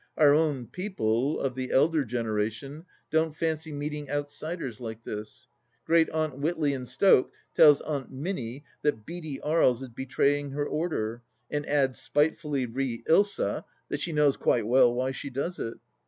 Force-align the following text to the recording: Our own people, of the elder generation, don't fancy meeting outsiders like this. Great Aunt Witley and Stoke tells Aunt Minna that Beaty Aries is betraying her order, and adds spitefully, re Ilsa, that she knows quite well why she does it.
Our 0.17 0.33
own 0.33 0.65
people, 0.65 1.39
of 1.39 1.53
the 1.53 1.71
elder 1.71 2.03
generation, 2.03 2.85
don't 3.11 3.35
fancy 3.35 3.71
meeting 3.71 4.09
outsiders 4.09 4.79
like 4.79 5.03
this. 5.03 5.47
Great 5.85 6.09
Aunt 6.09 6.39
Witley 6.41 6.73
and 6.75 6.89
Stoke 6.89 7.31
tells 7.53 7.81
Aunt 7.81 8.09
Minna 8.11 8.61
that 8.81 9.05
Beaty 9.05 9.39
Aries 9.45 9.83
is 9.83 9.89
betraying 9.89 10.49
her 10.53 10.65
order, 10.65 11.21
and 11.51 11.67
adds 11.69 11.99
spitefully, 12.01 12.65
re 12.65 13.03
Ilsa, 13.07 13.63
that 13.89 13.99
she 14.01 14.11
knows 14.11 14.37
quite 14.37 14.65
well 14.65 14.91
why 14.91 15.11
she 15.11 15.29
does 15.29 15.59
it. 15.59 15.75